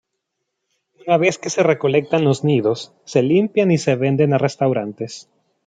Una 1.05 1.17
vez 1.19 1.37
que 1.37 1.51
se 1.51 1.61
recolectan 1.61 2.23
los 2.23 2.43
nidos, 2.43 2.91
se 3.05 3.21
limpian 3.21 3.69
y 3.69 3.77
se 3.77 3.95
venden 3.95 4.33
a 4.33 4.39
restaurantes. 4.39 5.29